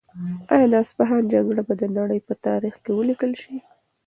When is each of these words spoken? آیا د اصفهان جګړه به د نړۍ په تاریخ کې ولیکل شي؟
آیا 0.53 0.65
د 0.71 0.73
اصفهان 0.83 1.23
جګړه 1.33 1.61
به 1.67 1.73
د 1.81 1.83
نړۍ 1.97 2.19
په 2.27 2.33
تاریخ 2.45 2.75
کې 2.83 2.91
ولیکل 2.93 3.31
شي؟ 3.41 3.57